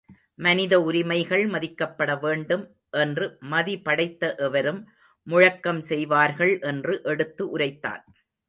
[0.35, 2.63] மனித உரிமைகள் மதிக்கப்பட வேண்டும்
[2.97, 4.81] என்று மதி படைத்த எவரும்
[5.27, 8.03] முழக்கம் செய்வார்கள் என்று எடுத்து உரைத்தான்.